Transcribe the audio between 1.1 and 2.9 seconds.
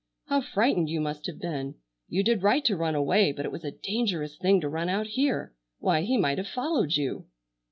have been! You did right to